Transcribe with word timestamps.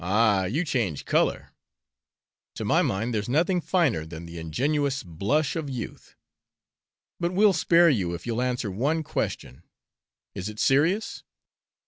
Ah, 0.03 0.45
you 0.45 0.65
change 0.65 1.05
color! 1.05 1.51
To 2.55 2.65
my 2.65 2.81
mind 2.81 3.13
there's 3.13 3.29
nothing 3.29 3.61
finer 3.61 4.03
than 4.03 4.25
the 4.25 4.39
ingenuous 4.39 5.03
blush 5.03 5.55
of 5.55 5.69
youth. 5.69 6.15
But 7.19 7.33
we'll 7.33 7.53
spare 7.53 7.87
you 7.91 8.15
if 8.15 8.25
you'll 8.25 8.41
answer 8.41 8.71
one 8.71 9.03
question 9.03 9.61
is 10.33 10.49
it 10.49 10.59
serious?" 10.59 11.21